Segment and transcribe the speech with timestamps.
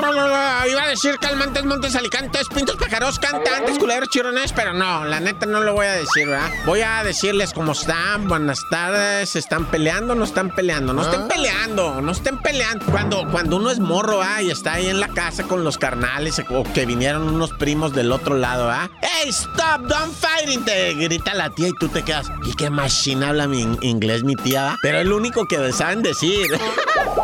[0.00, 5.46] Iba a decir calmantes, montes, alicantes, pintos, pájaros, cantantes, culeros, chirones, pero no, la neta
[5.46, 6.50] no lo voy a decir, ¿verdad?
[6.66, 10.92] Voy a decirles cómo están, buenas tardes, ¿están peleando o no están peleando?
[10.92, 12.86] No estén peleando, no estén peleando.
[12.86, 14.40] Cuando, cuando uno es morro, ¿ah?
[14.42, 18.12] Y está ahí en la casa con los carnales o que vinieron unos primos del
[18.12, 18.88] otro lado, ¿ah?
[19.02, 20.64] ¡Hey, stop, don't fighting!
[20.64, 24.22] Te grita la tía y tú te quedas, ¿y qué machine habla mi in- inglés
[24.22, 24.76] mi tía, va?
[24.82, 26.46] Pero es lo único que saben decir.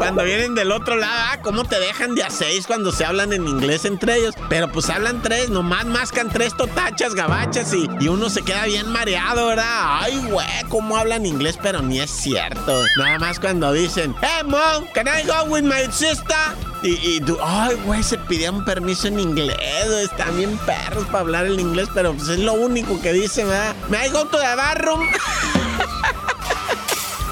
[0.04, 1.38] cuando vienen del otro lado, ¿ah?
[1.42, 4.34] ¿Cómo te dejan de a seis cuando se hablan en inglés entre ellos?
[4.50, 8.86] Pero pues hablan tres, nomás mascan tres totachas gabachas y, y uno se queda bien
[8.92, 9.98] mareado, ¿verdad?
[10.02, 11.58] Ay, güey, ¿cómo hablan inglés?
[11.62, 12.84] Pero ni es cierto.
[12.98, 16.36] Nada más cuando dicen, Hey, mom, can I go with my sister?
[16.82, 19.56] Y, y tú, ay, güey, se pidieron permiso en inglés,
[20.02, 23.74] están bien perros para hablar el inglés, pero pues es lo único que dicen, ¿verdad?
[23.88, 25.00] ¿Me I go to the bathroom?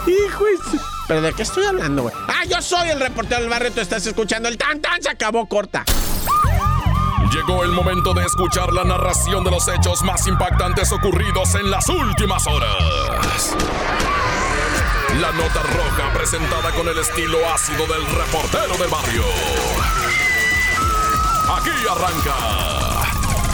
[0.06, 0.44] Hijo
[1.08, 2.14] ¿Pero de qué estoy hablando, güey?
[2.28, 5.46] Ah, yo soy el reportero del barrio, tú estás escuchando el tan tan, se acabó
[5.46, 5.84] corta.
[7.32, 11.88] Llegó el momento de escuchar la narración de los hechos más impactantes ocurridos en las
[11.88, 13.56] últimas horas.
[15.20, 19.24] La nota roja presentada con el estilo ácido del reportero del barrio.
[21.56, 22.34] Aquí arranca.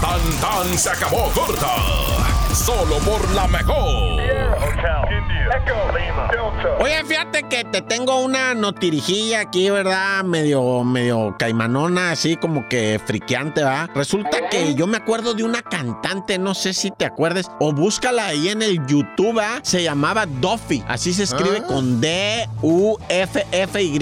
[0.00, 2.47] Tan tan se acabó corta.
[2.58, 4.20] Solo por la mejor.
[6.80, 10.24] Oye, fíjate que te tengo una notirijilla aquí, ¿verdad?
[10.24, 13.88] Medio, medio caimanona, así como que friqueante, ¿verdad?
[13.94, 18.26] Resulta que yo me acuerdo de una cantante, no sé si te acuerdes, o búscala
[18.26, 19.60] ahí en el YouTube, ¿verdad?
[19.62, 23.98] Se llamaba Duffy, así se escribe con D-U-F-F-Y,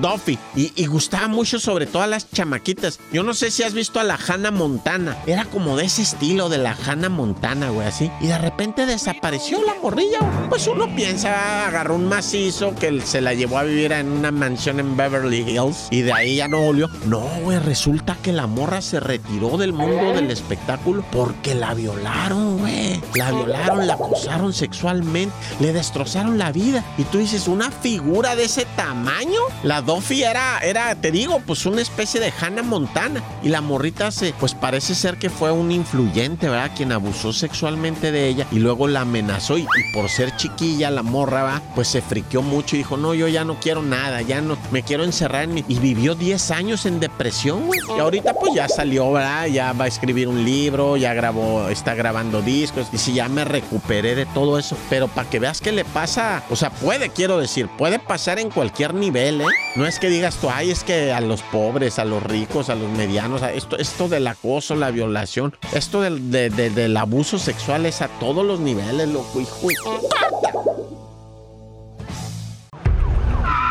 [0.00, 0.38] Duffy.
[0.56, 2.98] Y, y gustaba mucho sobre todo a las chamaquitas.
[3.12, 5.16] Yo no sé si has visto a la Hannah Montana.
[5.26, 8.10] Era como de ese estilo de la Hannah Montana, güey, así.
[8.20, 10.48] Y de repente desapareció la morrilla, güey.
[10.48, 14.80] Pues uno piensa, agarró un macizo que se la llevó a vivir en una mansión
[14.80, 16.88] en Beverly Hills y de ahí ya no volvió.
[17.06, 22.58] No, güey, resulta que la morra se retiró del mundo del espectáculo porque la violaron,
[22.58, 23.00] güey.
[23.14, 26.84] La violaron, la acosaron sexualmente, le destrozaron la vida.
[26.98, 29.40] Y tú dices, una figura de ese tamaño.
[29.62, 33.22] La Duffy era, era, te digo, pues una especie de Hannah Montana.
[33.42, 36.70] Y la morrita se, pues parece ser que fue un influyente, ¿verdad?
[36.76, 39.58] Quien abusó sexualmente de ella y luego la amenazó.
[39.58, 41.62] Y, y por ser chiquilla, la morra, ¿va?
[41.74, 44.82] Pues se friqueó mucho y dijo, no, yo ya no quiero nada, ya no, me
[44.82, 45.64] quiero encerrar en mi...
[45.68, 47.80] Y vivió 10 años en depresión, güey.
[47.96, 49.46] Y ahorita pues ya salió, ¿verdad?
[49.46, 52.88] Ya va a escribir un libro, ya grabó, está grabando discos.
[52.92, 54.76] Y si ya me recuperé de todo eso.
[54.90, 58.50] Pero para que veas que le pasa, o sea, puede, quiero decir, puede pasar en
[58.50, 59.46] cualquier nivel, ¿eh?
[59.76, 62.74] No es que digas tú, ay, es que a los pobres, a los ricos, a
[62.74, 67.86] los medianos, esto, esto del acoso, la violación, esto del, de- de- del abuso sexual
[67.86, 69.68] es a todos los niveles, loco, hijo.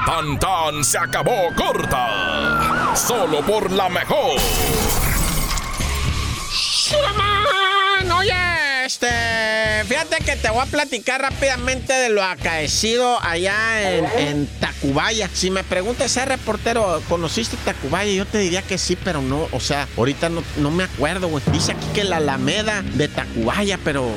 [0.06, 2.96] Tan tan se acabó corta.
[2.96, 4.40] Solo por la mejor.
[6.90, 7.39] 是了吗？
[8.90, 9.08] Este,
[9.86, 13.54] fíjate que te voy a platicar rápidamente de lo acaecido allá
[14.18, 15.30] en, Tacubaya.
[15.32, 18.12] Si me preguntas, ¿eh, reportero, conociste Tacubaya?
[18.12, 21.44] Yo te diría que sí, pero no, o sea, ahorita no, me acuerdo, güey.
[21.52, 24.10] Dice aquí que la Alameda de Tacubaya, pero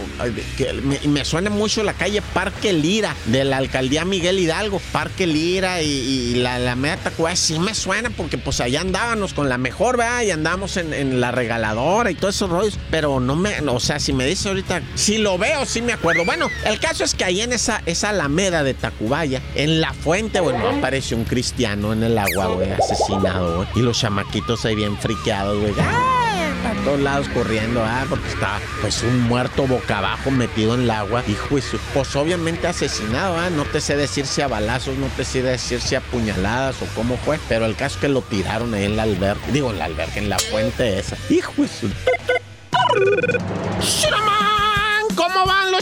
[1.07, 4.81] me, suena mucho la calle Parque Lira de la alcaldía Miguel Hidalgo.
[4.91, 9.51] Parque Lira y, la Alameda de Tacubaya sí me suena porque pues allá andábamos con
[9.51, 10.23] la mejor, ¿verdad?
[10.23, 12.79] Y andábamos en, en la regaladora y todos esos rollos.
[12.91, 14.62] Pero no me, o sea, si me dice ahorita,
[14.95, 16.25] si lo veo, sí me acuerdo.
[16.25, 20.41] Bueno, el caso es que ahí en esa, esa Alameda de Tacubaya, en la fuente,
[20.41, 23.69] bueno, apareció un cristiano en el agua, güey, asesinado, güey.
[23.77, 25.73] Y los chamaquitos ahí bien friqueados, güey.
[26.65, 30.91] A todos lados corriendo, ah, porque está pues un muerto boca abajo metido en el
[30.93, 31.25] agua.
[31.27, 33.51] Hijo de su- pues obviamente asesinado, ah.
[33.51, 36.87] No te sé decir si a balazos, no te sé decir si a puñaladas o
[36.95, 39.45] cómo fue, pero el caso es que lo tiraron ahí en la alberca.
[39.53, 41.17] Digo, en la alberca, en la fuente esa.
[41.31, 41.91] Hijo de su...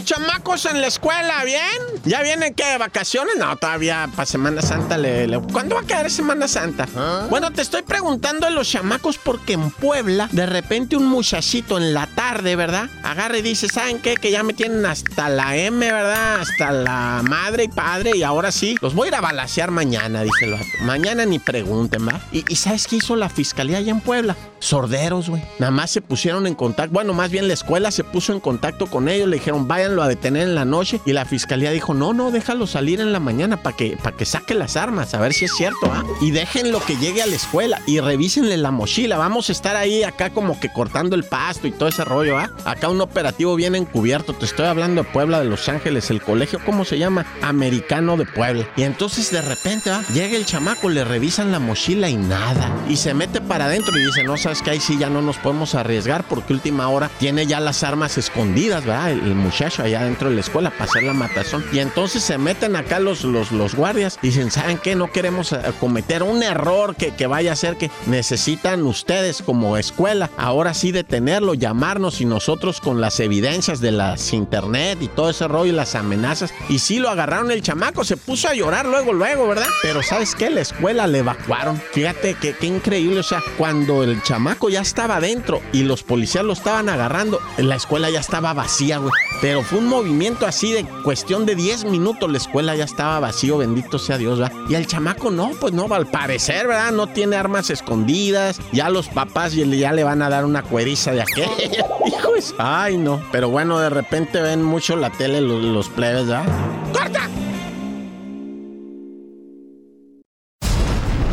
[0.03, 0.41] ¡Shuraman!
[0.41, 1.43] ¿Cómo van los chamacos en la escuela?
[1.45, 1.61] ¿Bien?
[2.05, 2.77] ¿Ya vienen qué?
[2.77, 3.35] ¿Vacaciones?
[3.37, 6.87] No, todavía para Semana Santa le, le- ¿Cuándo va a caer Semana Santa?
[7.29, 11.93] Bueno, te estoy preguntando de los chamacos porque en Puebla, de repente un muchachito en
[11.93, 12.89] la tarde, ¿verdad?
[13.03, 14.15] Agarra y dice, ¿saben qué?
[14.15, 16.41] Que ya me tienen hasta la M, ¿verdad?
[16.41, 20.23] Hasta la madre y padre y ahora sí, los voy a ir a balasear mañana,
[20.23, 20.65] dice el vato.
[20.83, 22.19] Mañana ni pregunten, ¿va?
[22.31, 24.35] ¿Y, y sabes qué hizo la fiscalía allá en Puebla?
[24.59, 25.41] Sorderos, güey.
[25.59, 26.93] Nada más se pusieron en contacto.
[26.93, 29.27] Bueno, más bien la escuela se puso en contacto con ellos.
[29.27, 32.65] Le dijeron, váyanlo a detener en la noche y la fiscalía dijo, no, no, déjalo
[32.67, 35.51] salir en la mañana para que, para que saque las armas, a ver si es
[35.55, 36.03] cierto, ¿ah?
[36.21, 39.17] Y déjenlo que llegue a la escuela y revísenle la mochila.
[39.17, 42.49] Vamos a estar ahí acá como que cortando el pasto y todo ese rollo, ¿ah?
[42.63, 44.33] Acá un operativo bien encubierto.
[44.33, 47.25] Te estoy hablando de Puebla, de Los Ángeles, el colegio, ¿cómo se llama?
[47.41, 48.67] Americano de Puebla.
[48.77, 50.03] Y entonces de repente, ¿ah?
[50.13, 52.71] Llega el chamaco, le revisan la mochila y nada.
[52.87, 55.37] Y se mete para adentro y dice, no, sabes que ahí sí ya no nos
[55.37, 59.11] podemos arriesgar porque última hora tiene ya las armas escondidas, ¿verdad?
[59.11, 61.63] El, muchacho allá dentro de la escuela para hacer la matazón.
[61.71, 64.95] Y entonces se meten acá los, los, los guardias dicen, ¿saben qué?
[64.95, 69.77] No queremos eh, cometer un error que, que vaya a ser que necesitan ustedes como
[69.77, 75.29] escuela ahora sí detenerlo, llamarnos y nosotros con las evidencias de las internet y todo
[75.29, 76.53] ese rollo y las amenazas.
[76.69, 79.67] Y sí lo agarraron el chamaco, se puso a llorar luego, luego, ¿verdad?
[79.81, 80.49] Pero ¿sabes qué?
[80.49, 81.81] La escuela le evacuaron.
[81.93, 83.19] Fíjate qué increíble.
[83.19, 87.75] O sea, cuando el chamaco ya estaba adentro y los policías lo estaban agarrando, la
[87.75, 89.11] escuela ya estaba vacía, güey.
[89.41, 93.57] Pero fue un movimiento así de cuestión de 10 minutos, la escuela ya estaba vacío,
[93.57, 94.55] bendito sea Dios, ¿verdad?
[94.69, 96.91] Y el chamaco no, pues no, al parecer, ¿verdad?
[96.91, 101.21] No tiene armas escondidas, ya los papás ya le van a dar una cueriza de
[101.21, 101.85] aquella.
[102.05, 103.21] Hijos, ay no.
[103.31, 106.45] Pero bueno, de repente ven mucho la tele los, los plebes, ¿verdad?
[106.93, 107.29] ¡Corta!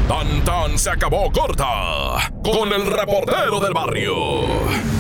[0.09, 4.98] Tan tan se acabó corta con el reportero del barrio.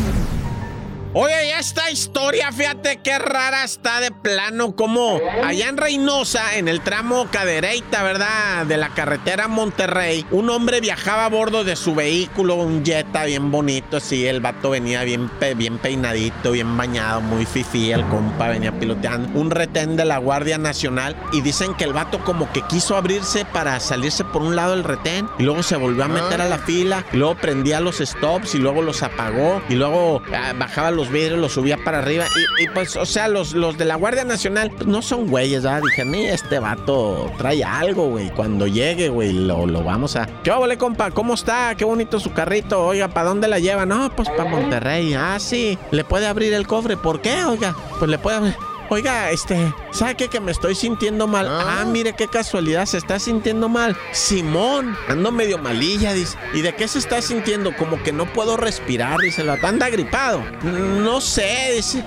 [1.14, 6.82] Oye, esta historia, fíjate qué rara está de plano, como allá en Reynosa, en el
[6.82, 8.66] tramo Cadereyta, ¿verdad?
[8.66, 13.50] De la carretera Monterrey, un hombre viajaba a bordo de su vehículo, un Jetta bien
[13.50, 18.78] bonito, así, el vato venía bien, bien peinadito, bien bañado, muy fifí, el compa venía
[18.78, 22.96] piloteando, un retén de la Guardia Nacional, y dicen que el vato como que quiso
[22.96, 26.48] abrirse para salirse por un lado del retén, y luego se volvió a meter a
[26.48, 30.90] la fila, y luego prendía los stops, y luego los apagó, y luego ah, bajaba
[30.90, 32.24] los vidrios, los subía para arriba.
[32.58, 35.82] Y, pues, o sea, los, los de la Guardia Nacional no son güeyes, ¿verdad?
[35.82, 38.30] Dije, ni este vato trae algo, güey.
[38.30, 40.26] Cuando llegue, güey, lo, lo vamos a.
[40.42, 41.10] ¿Qué vale, compa?
[41.10, 41.74] ¿Cómo está?
[41.76, 42.84] Qué bonito su carrito.
[42.84, 43.86] Oiga, ¿para dónde la lleva?
[43.86, 45.14] No, pues para Monterrey.
[45.14, 45.78] Ah, sí.
[45.90, 46.96] ¿Le puede abrir el cofre?
[46.96, 47.44] ¿Por qué?
[47.44, 48.67] Oiga, pues le puede abrir.
[48.90, 50.28] Oiga, este, ¿sabe qué?
[50.28, 51.46] Que me estoy sintiendo mal.
[51.46, 51.80] Ah.
[51.80, 51.84] ah.
[51.84, 53.94] mire qué casualidad, se está sintiendo mal.
[54.12, 56.38] Simón, ando medio malilla, dice.
[56.54, 57.76] ¿Y de qué se está sintiendo?
[57.76, 59.44] Como que no puedo respirar, dice.
[59.44, 60.42] La anda gripado.
[60.62, 62.02] No sé, dice.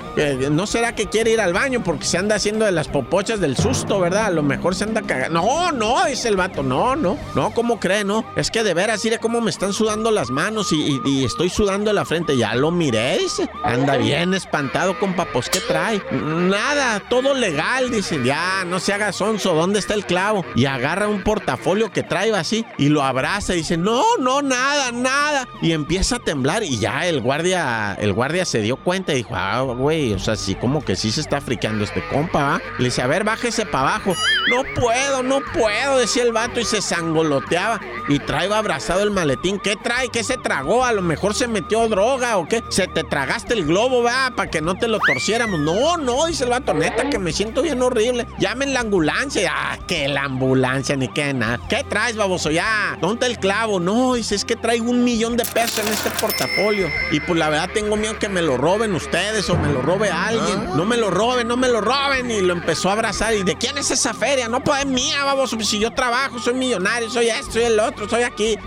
[0.50, 3.56] no será que quiere ir al baño porque se anda haciendo de las popochas del
[3.57, 4.25] susto, ¿verdad?
[4.25, 5.39] A lo mejor se anda cagando.
[5.39, 6.63] No, no, dice el vato.
[6.63, 8.04] No, no, no, ¿cómo cree?
[8.04, 8.25] No.
[8.36, 11.94] Es que de veras, mire cómo me están sudando las manos y, y estoy sudando
[11.94, 12.36] la frente.
[12.36, 13.48] Ya lo miré, dice.
[13.63, 15.25] Anda bien espantado, compa.
[15.25, 16.01] Pues, ¿qué trae?
[16.12, 17.91] Nada nada, todo legal.
[17.91, 20.45] Dice, ya, no se haga sonso, ¿dónde está el clavo?
[20.56, 24.91] Y agarra un portafolio que trae así y lo abraza y dice, no, no, nada,
[24.91, 25.47] nada.
[25.62, 29.35] Y empieza a temblar y ya el guardia, el guardia se dio cuenta y dijo,
[29.35, 32.62] ah, güey, o sea, sí, como que sí se está friqueando este compa, ¿ah?
[32.77, 34.15] Le dice, a ver, bájese para abajo.
[34.50, 37.79] No puedo, no puedo, decía el vato y se sangoloteaba.
[38.07, 39.59] Y traigo abrazado el maletín.
[39.59, 40.09] ¿Qué trae?
[40.09, 40.83] ¿Qué se tragó?
[40.83, 42.63] A lo mejor se metió droga o qué.
[42.69, 45.59] Se te tragaste el globo, va, para que no te lo torciéramos.
[45.59, 48.28] No, no, dice el vato neta, que me siento bien horrible.
[48.40, 49.52] Llamen la ambulancia.
[49.54, 51.60] Ah, que la ambulancia, ni que nada.
[51.69, 52.52] ¿Qué traes, baboso?
[52.52, 53.80] Ya, ¿dónde el clavo?
[53.80, 56.88] No, dice, es que traigo un millón de pesos en este portafolio.
[57.12, 60.10] Y pues la verdad tengo miedo que me lo roben ustedes o me lo robe
[60.10, 60.68] alguien.
[60.69, 60.74] Ah.
[60.75, 62.30] No me lo roben, no me lo roben.
[62.31, 63.34] Y lo empezó a abrazar.
[63.34, 64.48] ¿Y de quién es esa feria?
[64.48, 65.60] No, pues es mía, baboso.
[65.62, 68.57] Si yo trabajo, soy millonario, soy esto, soy el otro, soy aquí.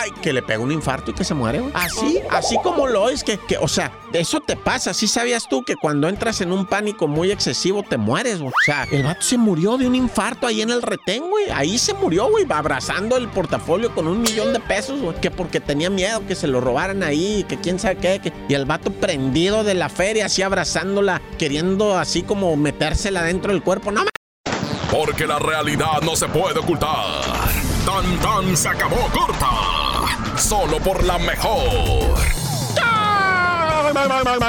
[0.00, 0.10] ¡Ay!
[0.22, 1.72] Que le pega un infarto y que se muere, güey.
[1.74, 4.94] Así, así como lo es, que, que, o sea, eso te pasa.
[4.94, 8.84] ¿Sí sabías tú que cuando entras en un pánico muy excesivo, te mueres, O sea,
[8.90, 11.50] el vato se murió de un infarto ahí en el retén, güey.
[11.50, 15.20] Ahí se murió, güey, abrazando el portafolio con un millón de pesos, güey.
[15.20, 18.32] Que porque tenía miedo que se lo robaran ahí, que quién sabe qué.
[18.48, 23.62] Y el vato prendido de la feria, así abrazándola, queriendo así como metérsela dentro del
[23.62, 23.92] cuerpo.
[23.92, 24.04] No
[24.90, 27.22] Porque la realidad no se puede ocultar.
[27.84, 29.89] Tan tan se acabó corta.
[30.40, 32.39] Solo por la mejor.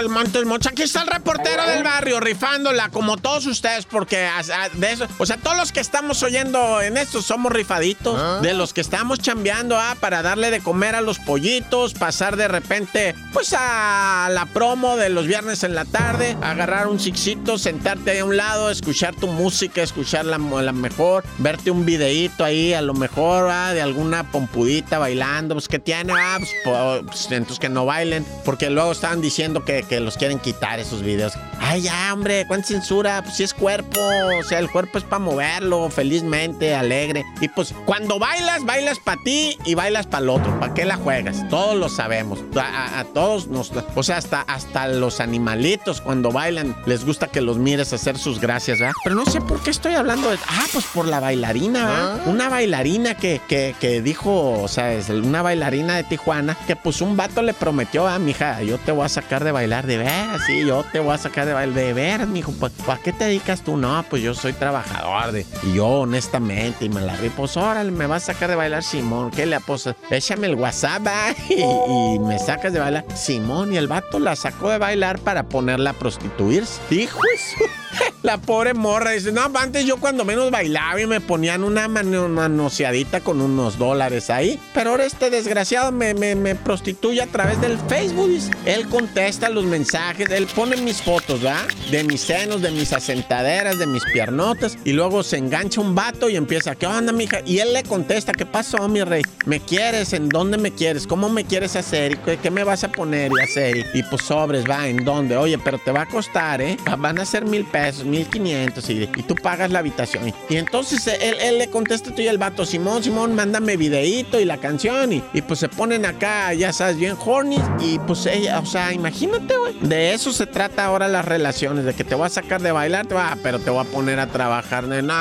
[0.10, 0.69] Montes Mocha.
[0.69, 4.29] Aquí está el reportero del barrio rifándola, como todos ustedes, porque
[4.74, 8.39] de eso, o sea, todos los que estamos oyendo en esto somos rifaditos, ¿Ah?
[8.41, 12.48] de los que estamos chambeando, ah, para darle de comer a los pollitos, pasar de
[12.48, 18.12] repente, pues a la promo de los viernes en la tarde, agarrar un sixito, sentarte
[18.12, 22.81] ahí a un lado, escuchar tu música, escuchar la, mejor, verte un videíto ahí, a
[22.81, 27.69] lo mejor, ah, de alguna pompudita bailando, pues que tiene, ah, pues, pues, entonces que
[27.69, 31.33] no bailen, porque luego estaban diciendo diciendo que, que los quieren quitar esos videos.
[31.61, 33.21] Ay, ya, hombre, ¿cuánta censura?
[33.23, 34.01] Pues si es cuerpo,
[34.38, 37.23] o sea, el cuerpo es para moverlo felizmente, alegre.
[37.39, 40.59] Y pues cuando bailas, bailas para ti y bailas para el otro.
[40.59, 41.47] ¿Para qué la juegas?
[41.50, 42.39] Todos lo sabemos.
[42.57, 47.57] A, todos nos, o sea, hasta, hasta los animalitos cuando bailan les gusta que los
[47.57, 48.93] mires hacer sus gracias, ¿verdad?
[49.05, 50.38] Pero no sé por qué estoy hablando de...
[50.50, 52.19] Ah, pues por la bailarina, ¿verdad?
[52.25, 52.29] Ah.
[52.29, 57.00] Una bailarina que, que, que dijo, o sea, es una bailarina de Tijuana que pues
[57.00, 60.42] un vato le prometió, ah, mija, yo te voy a sacar de bailar de veras,
[60.46, 62.51] sí, yo te voy a sacar de bailar de veras, mijo.
[62.51, 63.78] Pues, ¿para qué te dedicas tú?
[63.78, 65.46] No, pues yo soy trabajador de...
[65.63, 68.84] Y yo honestamente, y me la vi, pues órale, me vas a sacar de bailar
[68.84, 69.32] Simón.
[69.32, 69.96] ¿Qué le aposa?
[70.10, 71.08] Échame el WhatsApp
[71.50, 73.06] y, me sacas de bailar.
[73.16, 76.82] Simón y el vato la sacó de bailar para ponerla a prostituirse.
[76.90, 77.72] Hijo eso.
[78.24, 83.21] La pobre morra dice, no, antes yo cuando menos bailaba y me ponían una manoseadita
[83.21, 84.60] con unos dólares ahí.
[84.74, 88.31] Pero ahora este desgraciado me, me, prostituye a través del Facebook.
[88.65, 91.65] Él contesta los mensajes, él pone mis fotos, ¿verdad?
[91.89, 94.77] De mis senos, de mis asentaderas, de mis piernotas.
[94.86, 97.39] Y luego se engancha un vato y empieza, ¿qué onda, mija?
[97.45, 99.24] Y él le contesta, ¿qué pasó, mi rey?
[99.45, 100.13] ¿Me quieres?
[100.13, 101.07] ¿En dónde me quieres?
[101.07, 102.19] ¿Cómo me quieres hacer?
[102.27, 103.86] ¿Y qué me vas a poner y hacer?
[103.93, 105.36] Y, pues sobres, va, ¿en dónde?
[105.36, 106.77] Oye, pero te va a costar, ¿eh?
[106.98, 110.33] Van a ser mil pesos 1500 y, y tú pagas la habitación.
[110.50, 114.57] Y, entonces él, le contesta tú y el vato, Simón, Simón, mándame videíto y la
[114.57, 115.13] canción.
[115.13, 117.57] Y, y pues se ponen acá, ya sabes, bien horny.
[117.79, 119.75] Y pues ella, o sea, imagínate, güey.
[119.81, 123.07] De eso se trata ahora las relaciones, de que te voy a sacar de bailar,
[123.07, 124.88] te va, pero te voy a poner a trabajar.
[124.88, 125.13] De, no,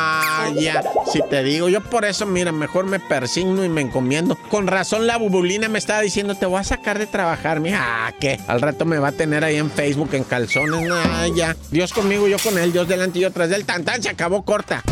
[0.59, 4.37] ya, si te digo, yo por eso, mira, mejor me persigno y me encomiendo.
[4.51, 8.13] Con razón la bubulina me estaba diciendo, te voy a sacar de trabajar, mija, ah,
[8.19, 8.41] ¿qué?
[8.47, 11.57] Al rato me va a tener ahí en Facebook en calzones, nah, ya.
[11.71, 14.83] Dios conmigo, yo con él, yo delante y otras del tantán, se acabó corta.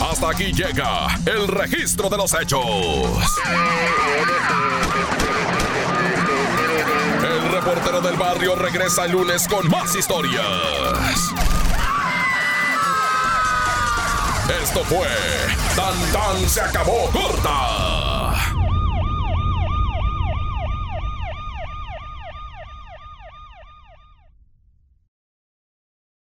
[0.00, 2.64] Hasta aquí llega el registro de los hechos.
[7.22, 10.44] El reportero del barrio regresa el lunes con más historias.
[14.62, 15.08] Esto fue
[15.74, 17.95] Tan Tan se acabó corta